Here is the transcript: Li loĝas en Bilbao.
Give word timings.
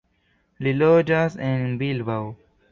Li 0.67 0.73
loĝas 0.79 1.37
en 1.53 1.79
Bilbao. 1.85 2.29